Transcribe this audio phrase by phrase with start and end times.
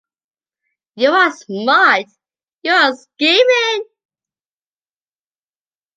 [0.95, 2.07] You are smart,
[2.63, 3.83] you are scheming!